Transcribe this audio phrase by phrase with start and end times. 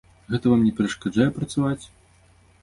[0.35, 1.85] Гэта вам не перашкаджае працаваць?